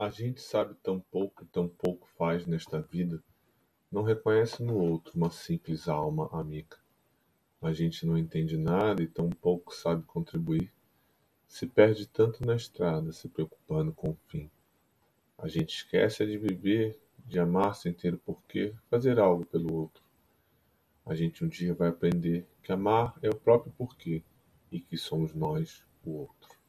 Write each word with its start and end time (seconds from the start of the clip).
A 0.00 0.08
gente 0.08 0.40
sabe 0.40 0.74
tão 0.82 0.98
pouco 0.98 1.44
e 1.44 1.46
tão 1.48 1.68
pouco 1.68 2.08
faz 2.16 2.46
nesta 2.46 2.80
vida, 2.80 3.22
não 3.92 4.02
reconhece 4.02 4.62
no 4.62 4.78
outro 4.78 5.14
uma 5.14 5.30
simples 5.30 5.88
alma 5.88 6.26
amiga. 6.32 6.78
A 7.60 7.70
gente 7.74 8.06
não 8.06 8.16
entende 8.16 8.56
nada 8.56 9.02
e 9.02 9.06
tão 9.06 9.28
pouco 9.28 9.74
sabe 9.74 10.02
contribuir, 10.04 10.72
se 11.46 11.66
perde 11.66 12.06
tanto 12.06 12.46
na 12.46 12.56
estrada, 12.56 13.12
se 13.12 13.28
preocupando 13.28 13.92
com 13.92 14.12
o 14.12 14.18
fim. 14.26 14.50
A 15.36 15.46
gente 15.48 15.76
esquece 15.76 16.24
de 16.24 16.38
viver, 16.38 16.98
de 17.26 17.38
amar 17.38 17.74
sem 17.74 17.92
ter 17.92 18.14
o 18.14 18.18
porquê, 18.18 18.74
fazer 18.88 19.18
algo 19.18 19.44
pelo 19.44 19.70
outro. 19.74 20.02
A 21.04 21.14
gente 21.14 21.44
um 21.44 21.48
dia 21.48 21.74
vai 21.74 21.90
aprender 21.90 22.48
que 22.62 22.72
amar 22.72 23.18
é 23.20 23.28
o 23.28 23.36
próprio 23.36 23.70
porquê 23.76 24.22
e 24.72 24.80
que 24.80 24.96
somos 24.96 25.34
nós 25.34 25.84
o 26.02 26.20
outro. 26.20 26.59